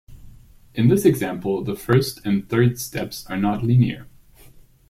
In 0.73 0.87
this 0.87 1.05
example, 1.05 1.63
the 1.63 1.75
first 1.75 2.25
and 2.25 2.49
third 2.49 2.79
steps 2.79 3.23
are 3.27 3.37
not 3.37 3.63
linear. 3.63 4.07